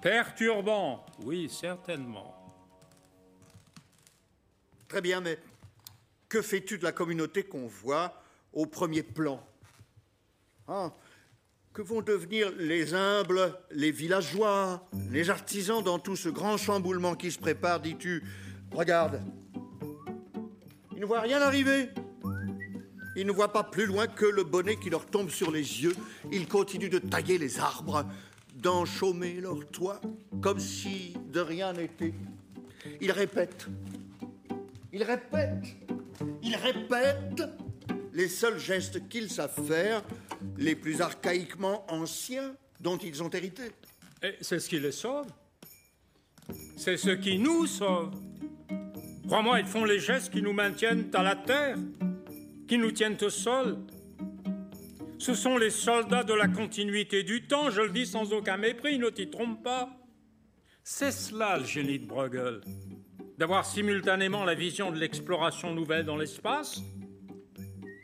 [0.02, 2.36] Perturbantes, oui, certainement.
[4.88, 5.38] Très bien, mais
[6.28, 8.14] que fais-tu de la communauté qu'on voit
[8.54, 9.44] au premier plan?
[10.68, 10.92] Ah,
[11.74, 17.32] Que vont devenir les humbles, les villageois, les artisans dans tout ce grand chamboulement qui
[17.32, 18.24] se prépare, dis-tu?
[18.72, 19.22] Regarde,
[21.00, 21.88] ils ne voient rien arriver.
[23.16, 25.96] Ils ne voient pas plus loin que le bonnet qui leur tombe sur les yeux.
[26.30, 28.06] Ils continuent de tailler les arbres,
[28.56, 30.02] d'enchaumer leurs toits,
[30.42, 32.14] comme si de rien n'était.
[33.00, 33.68] Ils répètent.
[34.92, 35.78] Ils répètent.
[36.44, 37.48] Ils répètent
[38.12, 40.04] les seuls gestes qu'ils savent faire,
[40.58, 43.72] les plus archaïquement anciens dont ils ont hérité.
[44.22, 45.28] Et c'est ce qui les sauve.
[46.76, 48.12] C'est ce qui nous sauve.
[49.30, 51.78] Crois-moi, ils font les gestes qui nous maintiennent à la terre,
[52.68, 53.78] qui nous tiennent au sol.
[55.20, 58.98] Ce sont les soldats de la continuité du temps, je le dis sans aucun mépris,
[58.98, 59.88] ne t'y trompe pas.
[60.84, 62.62] C'est cela le génie de Bruegel,
[63.38, 66.82] d'avoir simultanément la vision de l'exploration nouvelle dans l'espace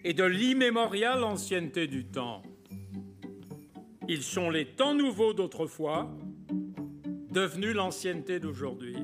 [0.03, 2.43] et de l'immémoriale ancienneté du temps.
[4.07, 6.07] Ils sont les temps nouveaux d'autrefois,
[7.31, 8.95] devenus l'ancienneté d'aujourd'hui.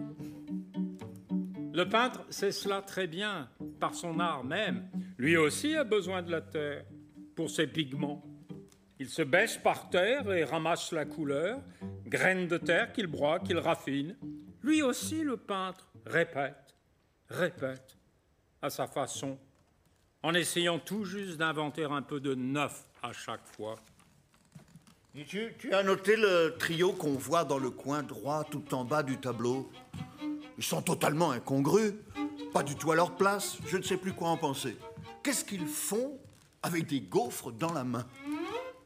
[1.73, 4.89] Le peintre sait cela très bien, par son art même.
[5.17, 6.85] Lui aussi a besoin de la terre
[7.35, 8.23] pour ses pigments.
[8.99, 11.61] Il se baisse par terre et ramasse la couleur,
[12.05, 14.17] graines de terre qu'il broie, qu'il raffine.
[14.61, 16.75] Lui aussi, le peintre, répète,
[17.29, 17.97] répète,
[18.61, 19.39] à sa façon,
[20.23, 23.75] en essayant tout juste d'inventer un peu de neuf à chaque fois.
[25.25, 29.03] Tu, tu as noté le trio qu'on voit dans le coin droit tout en bas
[29.03, 29.71] du tableau?
[30.61, 31.95] Ils sont totalement incongrus,
[32.53, 34.77] pas du tout à leur place, je ne sais plus quoi en penser.
[35.23, 36.19] Qu'est-ce qu'ils font
[36.61, 38.05] avec des gaufres dans la main?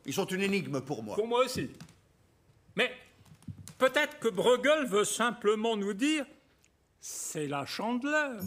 [0.05, 1.17] Ils sont une énigme pour moi.
[1.17, 1.69] Pour moi aussi.
[2.77, 2.89] Mais
[3.77, 6.25] peut-être que Bruegel veut simplement nous dire
[7.01, 8.41] c'est la chandeleur.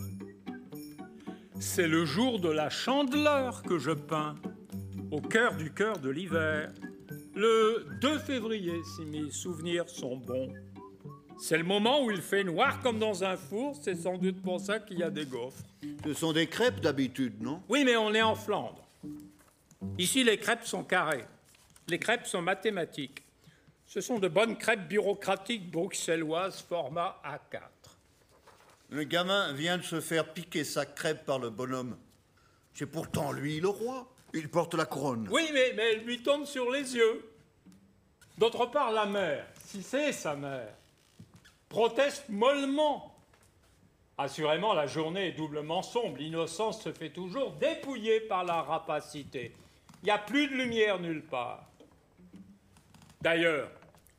[1.61, 4.37] C'est le jour de la chandeleur que je peins,
[5.11, 6.73] au cœur du cœur de l'hiver.
[7.35, 10.51] Le 2 février, si mes souvenirs sont bons.
[11.41, 14.61] C'est le moment où il fait noir comme dans un four, c'est sans doute pour
[14.61, 15.63] ça qu'il y a des gaufres.
[16.05, 17.63] Ce sont des crêpes d'habitude, non?
[17.69, 18.85] Oui, mais on est en Flandre.
[19.99, 21.25] Ici, les crêpes sont carrées.
[21.87, 23.23] Les crêpes sont mathématiques.
[23.87, 27.61] Ce sont de bonnes crêpes bureaucratiques bruxelloises format A4.
[28.91, 31.97] Le gamin vient de se faire piquer sa crêpe par le bonhomme.
[32.75, 34.09] C'est pourtant lui le roi.
[34.35, 35.29] Il porte la couronne.
[35.31, 37.25] Oui, mais, mais elle lui tombe sur les yeux.
[38.37, 40.75] D'autre part, la mère, si c'est sa mère,
[41.69, 43.15] proteste mollement.
[44.17, 46.17] Assurément, la journée est doublement sombre.
[46.19, 49.53] L'innocence se fait toujours dépouiller par la rapacité.
[50.03, 51.65] Il n'y a plus de lumière nulle part.
[53.21, 53.71] D'ailleurs,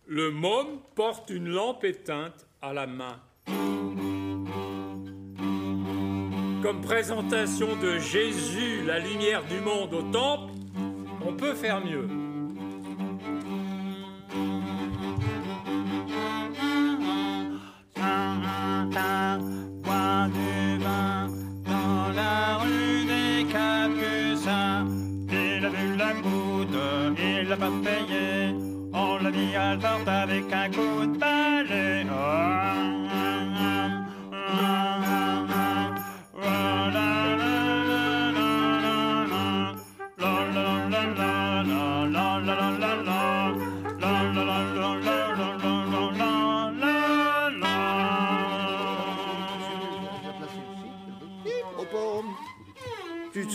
[0.08, 3.20] le môme porte une lampe éteinte à la main.
[6.62, 10.54] Comme présentation de Jésus, la lumière du monde au temple,
[11.26, 12.19] on peut faire mieux.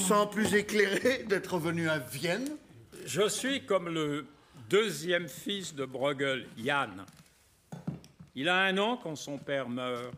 [0.04, 2.58] Sens plus éclairé d'être venu à Vienne
[3.06, 4.26] Je suis comme le
[4.68, 6.90] deuxième fils de Bruegel, Jan.
[8.34, 10.12] Il a un an quand son père meurt.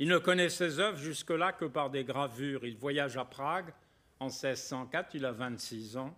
[0.00, 2.66] Il ne connaît ses œuvres jusque-là que par des gravures.
[2.66, 3.72] Il voyage à Prague
[4.18, 6.12] en 1604, il a 26 ans.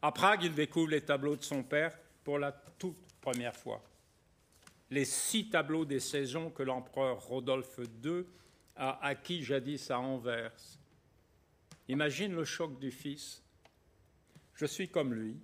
[0.00, 1.92] À Prague, il découvre les tableaux de son père
[2.24, 3.82] pour la toute première fois.
[4.90, 8.24] Les six tableaux des saisons que l'empereur Rodolphe II
[8.74, 10.78] a acquis jadis à Anvers.
[11.88, 13.42] Imagine le choc du fils.
[14.54, 15.36] Je suis comme lui.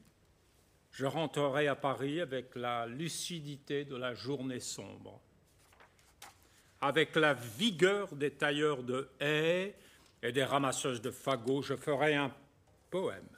[0.91, 5.21] Je rentrerai à Paris avec la lucidité de la journée sombre,
[6.81, 9.75] avec la vigueur des tailleurs de haies
[10.23, 11.63] et des ramasseuses de fagots.
[11.63, 12.35] Je ferai un
[12.91, 13.29] poème.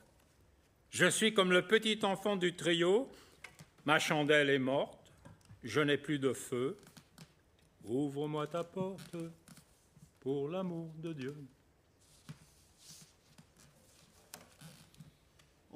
[0.91, 3.11] Je suis comme le petit enfant du trio.
[3.85, 5.13] Ma chandelle est morte.
[5.63, 6.79] Je n'ai plus de feu.
[7.85, 9.17] Ouvre-moi ta porte
[10.21, 11.37] pour l'amour de Dieu.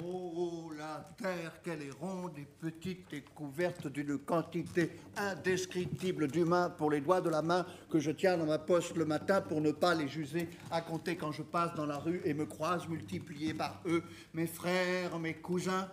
[0.04, 6.90] Oh, la terre, qu'elle est ronde et petite et couverte d'une quantité indescriptible d'humains pour
[6.90, 9.72] les doigts de la main que je tiens dans ma poche le matin pour ne
[9.72, 13.54] pas les juger à compter quand je passe dans la rue et me croise multipliés
[13.54, 15.90] par eux, mes frères, mes cousins.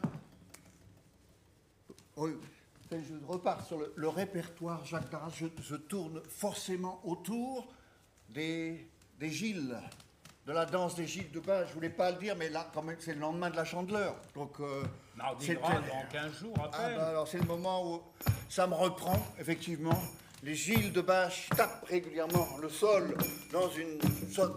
[2.16, 2.30] Oh,
[2.92, 7.74] je repars sur le, répertoire Jacques Darras, je, tourne forcément autour
[8.30, 8.88] des
[9.20, 9.76] Gilles
[10.46, 11.66] de la danse des Gilles de Bas.
[11.66, 14.16] Je voulais pas le dire, mais là, quand même, c'est le lendemain de la Chandeleur.
[14.36, 14.84] Donc, euh,
[15.18, 16.84] gras, dans 15 jours après.
[16.84, 18.02] Ah bah, alors, c'est le moment où
[18.48, 20.00] ça me reprend, effectivement.
[20.44, 23.18] Les Gilles de Bâche tapent régulièrement le sol
[23.52, 23.98] dans une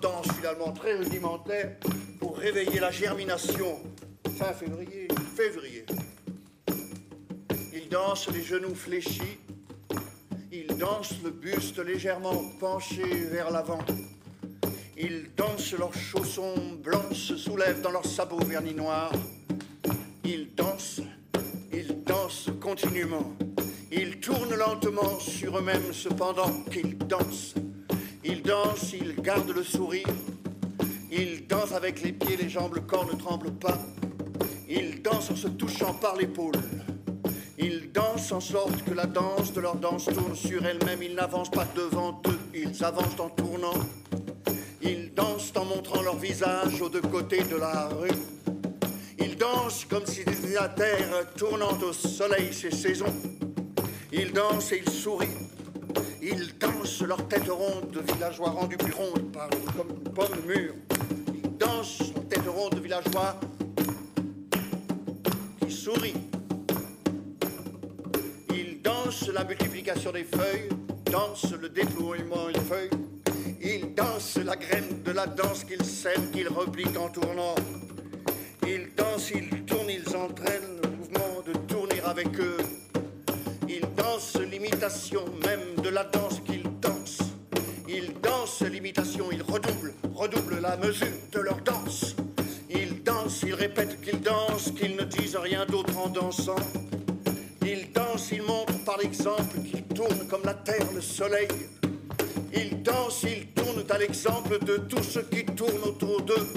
[0.02, 1.76] danse finalement très rudimentaire
[2.20, 3.78] pour réveiller la germination.
[4.36, 5.86] Fin février, février.
[7.72, 9.38] Ils dansent les genoux fléchis.
[10.52, 13.80] Ils dansent le buste légèrement penché vers l'avant.
[15.00, 19.12] Ils dansent leurs chaussons blancs, se soulèvent dans leurs sabots vernis noirs.
[20.24, 21.02] Ils dansent,
[21.72, 23.32] ils dansent continuellement.
[23.92, 27.54] Ils tournent lentement sur eux-mêmes cependant qu'ils dansent.
[28.24, 30.08] Ils dansent, ils gardent le sourire.
[31.12, 33.78] Ils dansent avec les pieds, les jambes, le corps ne tremble pas.
[34.68, 36.56] Ils dansent en se touchant par l'épaule.
[37.56, 41.04] Ils dansent en sorte que la danse de leur danse tourne sur elle-même.
[41.04, 43.78] Ils n'avancent pas devant eux, ils avancent en tournant.
[45.18, 48.08] Ils dansent en montrant leur visage aux deux côtés de la rue.
[49.18, 50.22] Ils dansent comme si
[50.54, 53.12] la terre tournant au soleil ses saisons.
[54.12, 55.26] Ils dansent et ils sourient.
[56.22, 60.74] Ils dansent leur tête ronde de villageois rendus plus ronde par comme une pomme mûre.
[61.34, 63.40] Ils dansent leur tête ronde de villageois
[65.60, 66.14] qui sourit.
[68.54, 70.68] Ils dansent la multiplication des feuilles,
[71.10, 73.07] dansent le déploiement des feuilles.
[73.60, 77.56] Il danse la graine de la danse qu'il sème, qu'il replique en tournant.
[78.66, 82.58] Il danse, il tourne, ils entraînent le mouvement de tourner avec eux.
[83.68, 87.18] Il danse l'imitation même de la danse qu'il danse.
[87.88, 92.14] Il danse l'imitation, il redouble, redouble la mesure de leur danse.
[92.70, 96.62] Il danse, il répète qu'ils dansent, qu'ils ne disent rien d'autre en dansant.
[97.62, 101.48] Il danse, il montre par l'exemple qu'il tourne comme la terre, le soleil.
[102.54, 106.48] Ils dansent, ils tournent à l'exemple de tout ce qui tourne autour d'eux.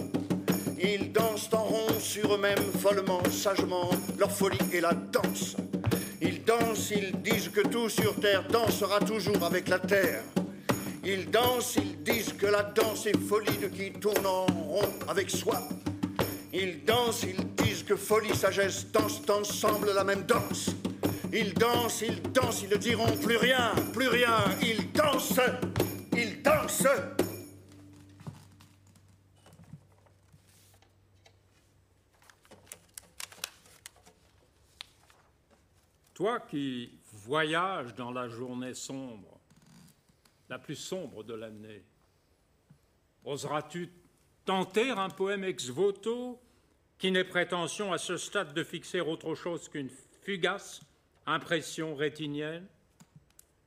[0.82, 5.56] Ils dansent en rond sur eux-mêmes, follement, sagement, leur folie est la danse.
[6.22, 10.24] Ils dansent, ils disent que tout sur terre dansera toujours avec la terre.
[11.04, 15.30] Ils dansent, ils disent que la danse est folie de qui tourne en rond avec
[15.30, 15.68] soi.
[16.54, 20.70] Ils dansent, ils disent que folie, sagesse dansent ensemble la même danse.
[21.34, 24.38] Ils dansent, ils dansent, ils ne diront plus rien, plus rien.
[24.62, 25.40] Ils dansent,
[26.12, 26.88] ils dansent.
[36.14, 39.40] Toi qui voyages dans la journée sombre,
[40.50, 41.86] la plus sombre de l'année,
[43.24, 43.90] oseras-tu
[44.44, 46.42] tenter un poème ex voto
[46.98, 49.90] qui n'ait prétention à ce stade de fixer autre chose qu'une
[50.24, 50.82] fugace?
[51.26, 52.65] Impression rétinienne.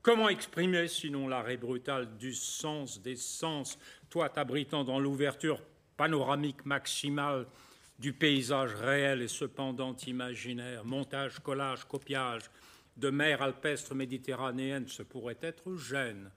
[0.02, 3.78] Comment exprimer sinon l'arrêt brutal du sens des sens,
[4.10, 5.60] toi t'abritant dans l'ouverture
[5.96, 7.46] panoramique maximale
[7.98, 12.50] du paysage réel et cependant imaginaire, montage, collage, copiage,
[12.96, 16.30] de mer alpestre méditerranéenne, ce pourrait être Gênes,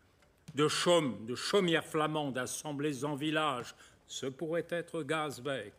[0.56, 3.76] de chaumes, de chaumières flamandes assemblées en village,
[4.08, 5.74] ce pourrait être Gazbeck,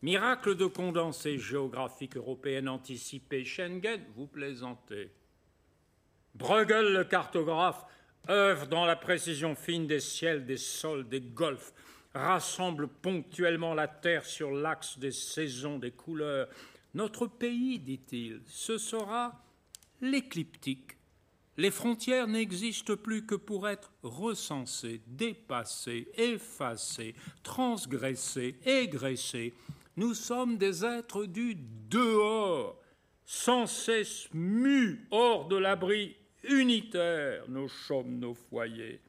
[0.00, 5.10] Miracle de condensée géographique européenne anticipée, Schengen, vous plaisantez.
[6.36, 7.84] Bruegel, le cartographe,
[8.28, 11.72] œuvre dans la précision fine des ciels, des sols, des golfs,
[12.14, 16.48] rassemble ponctuellement la terre sur l'axe des saisons, des couleurs.
[16.94, 19.42] Notre pays, dit-il, ce sera
[20.00, 20.96] l'écliptique.
[21.56, 29.54] Les frontières n'existent plus que pour être recensées, dépassées, effacées, transgressées, égressées,
[29.98, 31.56] nous sommes des êtres du
[31.90, 32.80] dehors,
[33.24, 39.00] sans cesse mus hors de l'abri unitaire, nos chaumes, nos foyers.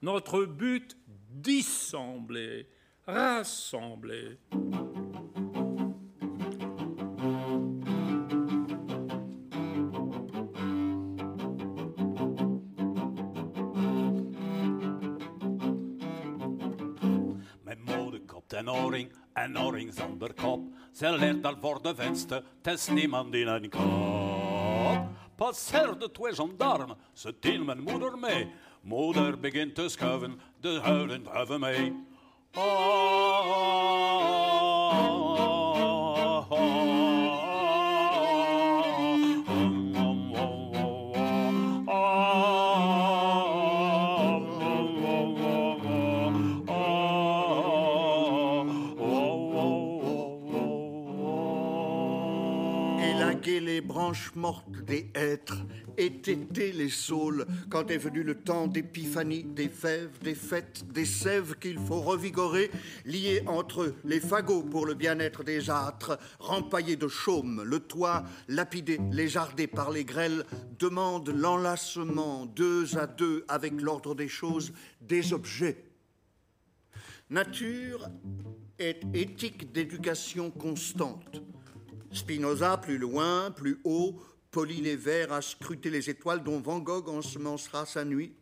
[0.00, 2.66] Notre but, dissembler,
[3.06, 4.38] rassembler.
[20.98, 25.08] Ze leert al voor de venster, test niemand in een kop.
[25.36, 28.50] Passeerde twee gendarmen, ze tien mijn moeder mee.
[28.80, 32.06] Moeder begint te schuiven, de huilen druiven mee.
[32.52, 32.62] Les
[54.08, 55.58] branches mortes des hêtres
[55.98, 61.04] et téter les saules quand est venu le temps d'épiphanie, des fèves, des fêtes, des
[61.04, 62.70] sèves qu'il faut revigorer,
[63.04, 68.24] liés entre eux les fagots pour le bien-être des âtres, rempaillés de chaume, le toit
[68.48, 70.46] lapidé, léjardé par les grêles,
[70.78, 75.84] demande l'enlacement deux à deux avec l'ordre des choses, des objets.
[77.28, 78.08] Nature
[78.78, 81.42] est éthique d'éducation constante.
[82.12, 87.08] Spinoza, plus loin, plus haut, polit les vers à scruter les étoiles dont Van Gogh
[87.08, 88.34] ensemencera sa nuit.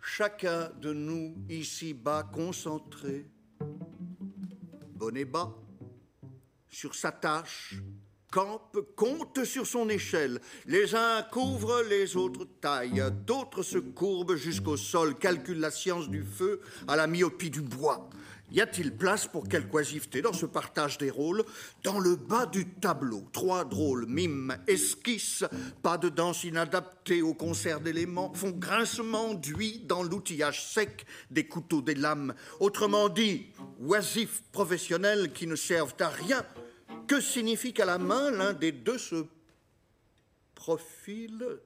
[0.00, 3.26] Chacun de nous, ici-bas, concentré,
[4.94, 5.54] bonnet bas,
[6.68, 7.76] sur sa tâche,
[8.30, 10.40] campe, compte sur son échelle.
[10.66, 16.22] Les uns couvrent, les autres taillent, d'autres se courbent jusqu'au sol, calculent la science du
[16.22, 18.10] feu à la myopie du bois.
[18.52, 21.44] Y a-t-il place pour quelque oisiveté dans ce partage des rôles
[21.82, 25.44] Dans le bas du tableau, trois drôles mimes, esquisses,
[25.82, 31.82] pas de danse inadaptée au concert d'éléments, font grincement d'huile dans l'outillage sec des couteaux
[31.82, 32.34] des lames.
[32.60, 33.46] Autrement dit,
[33.80, 36.44] oisifs professionnels qui ne servent à rien.
[37.08, 39.26] Que signifie qu'à la main, l'un des deux se
[40.54, 41.60] profile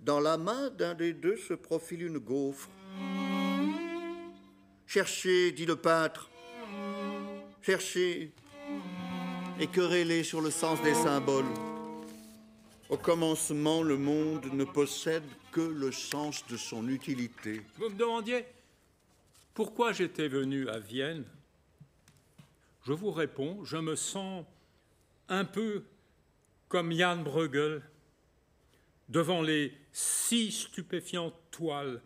[0.00, 2.68] Dans la main d'un des deux se profile une gaufre.
[4.88, 6.30] Cherchez, dit le peintre,
[7.60, 8.32] cherchez
[9.60, 11.44] et querellez sur le sens des symboles.
[12.88, 17.60] Au commencement, le monde ne possède que le sens de son utilité.
[17.76, 18.46] Vous me demandiez
[19.52, 21.26] pourquoi j'étais venu à Vienne.
[22.86, 24.46] Je vous réponds, je me sens
[25.28, 25.84] un peu
[26.70, 27.82] comme Jan Bruegel
[29.10, 32.00] devant les si stupéfiantes toiles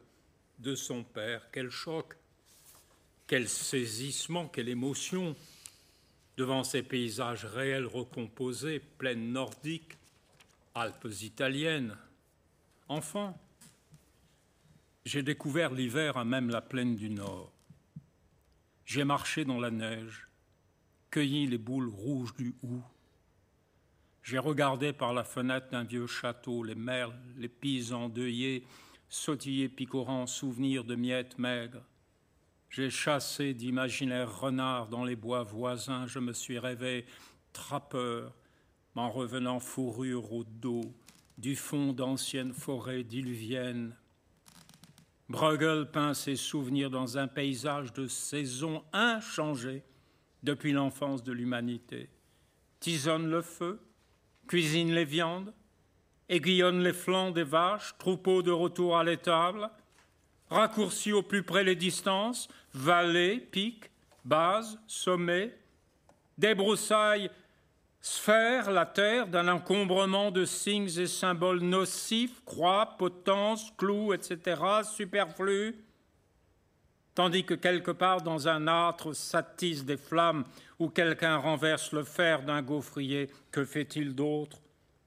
[0.58, 1.48] de son père.
[1.52, 2.16] Quel choc
[3.26, 5.36] quel saisissement, quelle émotion
[6.36, 9.96] devant ces paysages réels recomposés, plaines nordiques,
[10.74, 11.96] Alpes italiennes.
[12.88, 13.34] Enfin,
[15.04, 17.52] j'ai découvert l'hiver à même la plaine du Nord.
[18.86, 20.28] J'ai marché dans la neige,
[21.10, 22.82] cueilli les boules rouges du hou.
[24.22, 28.64] J'ai regardé par la fenêtre d'un vieux château les merles, les pies endeuillées,
[29.08, 31.84] sautiller picorant souvenirs de miettes maigres.
[32.72, 37.04] J'ai chassé d'imaginaires renards dans les bois voisins, je me suis rêvé
[37.52, 38.34] trappeur,
[38.94, 40.94] m'en revenant fourrure au dos,
[41.36, 43.94] du fond d'anciennes forêts diluviennes.
[45.28, 49.82] Bruegel peint ses souvenirs dans un paysage de saisons inchangé
[50.42, 52.08] depuis l'enfance de l'humanité.
[52.80, 53.82] Tisonne le feu,
[54.48, 55.52] cuisine les viandes,
[56.30, 59.68] aiguillonne les flancs des vaches, troupeau de retour à l'étable,
[60.52, 63.90] raccourcit au plus près les distances, vallées, pics,
[64.24, 65.56] bases, sommets,
[66.38, 67.30] débroussaille
[68.02, 75.76] sphère la terre d'un encombrement de signes et symboles nocifs, croix, potence, clous, etc., superflus,
[77.14, 80.44] tandis que quelque part dans un âtre s'attisent des flammes
[80.80, 84.58] ou quelqu'un renverse le fer d'un gaufrier, que fait-il d'autre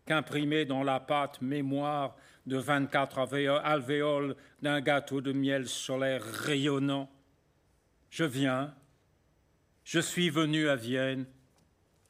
[0.05, 2.15] qu'imprimer dans la pâte mémoire
[2.45, 3.19] de 24
[3.63, 7.09] alvéoles d'un gâteau de miel solaire rayonnant.
[8.09, 8.73] Je viens,
[9.83, 11.25] je suis venu à Vienne,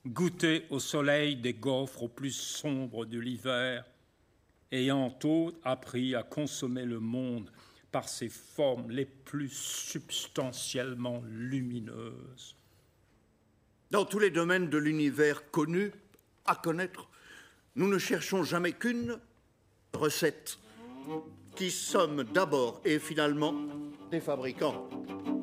[0.06, 3.86] goûter au soleil des gaufres au plus sombres de l'hiver,
[4.72, 7.50] ayant tôt appris à consommer le monde
[7.92, 12.56] par ses formes les plus substantiellement lumineuses.
[13.92, 15.92] Dans tous les domaines de l'univers connu,
[16.46, 17.08] à connaître,
[17.76, 19.18] nous ne cherchons jamais qu'une
[19.96, 20.60] recette,
[21.56, 23.54] qui sommes d'abord et finalement
[24.12, 24.88] des fabricants,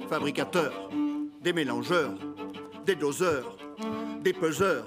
[0.09, 0.91] fabricateurs,
[1.43, 2.15] des mélangeurs,
[2.87, 3.57] des doseurs,
[4.23, 4.87] des peseurs,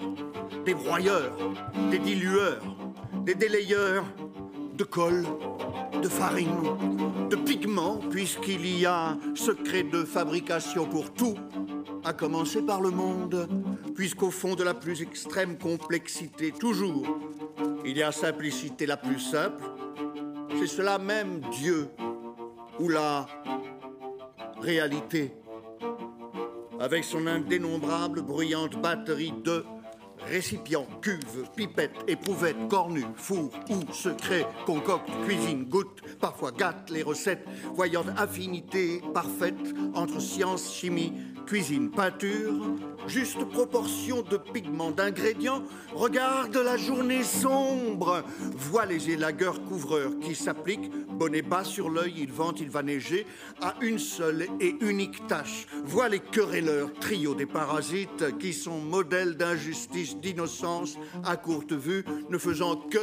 [0.65, 1.37] des broyeurs,
[1.91, 2.63] des dilueurs,
[3.25, 4.05] des délayeurs
[4.75, 5.25] de colle,
[6.01, 11.35] de farine, de pigments, puisqu'il y a un secret de fabrication pour tout,
[12.03, 13.47] à commencer par le monde,
[13.95, 17.07] puisqu'au fond de la plus extrême complexité, toujours,
[17.85, 19.63] il y a simplicité la plus simple,
[20.59, 21.89] c'est cela même Dieu,
[22.79, 23.27] ou la
[24.59, 25.33] réalité,
[26.79, 29.63] avec son indénombrable bruyante batterie de
[30.27, 37.45] Récipient, cuve, pipette, éprouvette, cornu, four ou secret, concocte, cuisine, goûte, parfois gâte les recettes,
[37.73, 41.13] voyant affinité parfaite entre science, chimie,
[41.45, 42.53] cuisine, peinture,
[43.07, 45.63] juste proportion de pigments, d'ingrédients,
[45.93, 48.23] regarde la journée sombre,
[48.55, 53.27] voit les élagueurs couvreurs qui s'appliquent, bonnet bas sur l'œil, il vente, il va neiger,
[53.61, 59.37] à une seule et unique tâche, voit les querelleurs, trio des parasites qui sont modèles
[59.37, 62.99] d'injustice, d'innocence, à courte vue, ne faisant que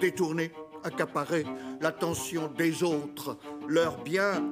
[0.00, 0.52] détourner,
[0.84, 1.44] accaparer
[1.80, 3.38] l'attention des autres,
[3.68, 4.42] leur bien,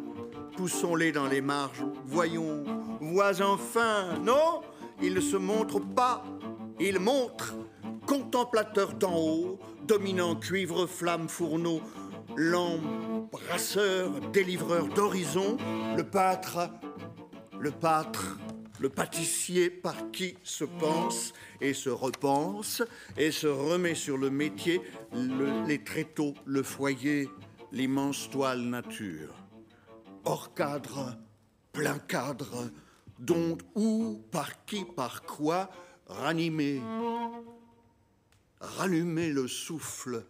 [0.57, 2.65] poussons-les dans les marges, voyons,
[3.01, 4.63] vois enfin, non,
[5.03, 6.25] ils ne se montrent pas,
[6.81, 7.55] ils montrent,
[8.07, 11.81] contemplateurs d'en haut, dominant cuivre, flamme, fourneau,
[12.37, 12.83] lampe,
[13.31, 15.57] brasseur, délivreur d'horizon,
[15.97, 16.71] le pâtre,
[17.59, 18.39] le pâtre,
[18.85, 22.83] le pâtissier par qui se pense et se repense
[23.17, 24.79] et se remet sur le métier,
[25.15, 27.31] le- les tréteaux, le foyer,
[27.73, 29.35] l'immense toile nature.
[30.27, 31.17] Hors cadre,
[31.73, 32.71] plein cadre,
[33.19, 35.71] dont, où, par qui, par quoi,
[36.07, 36.83] ranimer,
[38.61, 40.27] rallumer le souffle,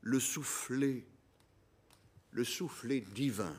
[0.00, 1.06] le souffler,
[2.30, 3.54] le souffler divin,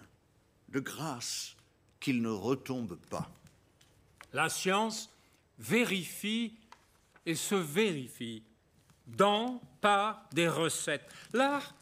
[0.70, 1.55] de grâce
[1.99, 3.30] qu'il ne retombe pas.
[4.34, 5.09] La science
[5.57, 6.53] vérifie
[7.25, 8.43] et se vérifie
[9.07, 11.07] dans, par des recettes.
[11.34, 11.75] L'art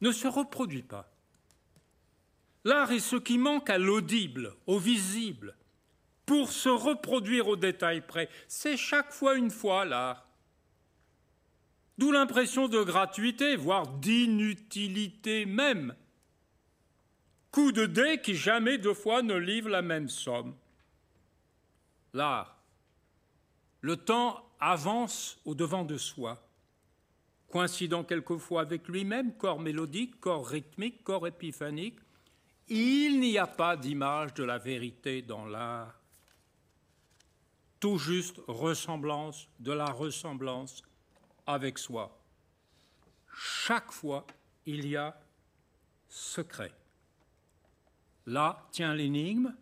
[0.00, 1.08] ne se reproduit pas.
[2.64, 5.56] L'art est ce qui manque à l'audible, au visible,
[6.26, 8.28] pour se reproduire au détail près.
[8.46, 10.26] C'est chaque fois une fois l'art.
[11.98, 15.94] D'où l'impression de gratuité, voire d'inutilité même.
[17.50, 20.54] Coup de dé qui jamais deux fois ne livre la même somme.
[22.12, 22.56] L'art.
[23.80, 26.40] Le temps avance au-devant de soi,
[27.48, 31.98] coïncidant quelquefois avec lui-même, corps mélodique, corps rythmique, corps épiphanique.
[32.68, 35.94] Il n'y a pas d'image de la vérité dans l'art.
[37.80, 40.82] Tout juste ressemblance de la ressemblance
[41.46, 42.16] avec soi.
[43.34, 44.24] Chaque fois,
[44.66, 45.18] il y a
[46.08, 46.72] secret.
[48.26, 49.52] Là tient l'énigme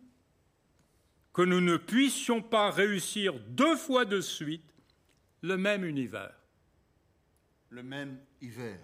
[1.33, 4.73] que nous ne puissions pas réussir deux fois de suite
[5.41, 6.35] le même univers.
[7.69, 8.79] Le même hiver.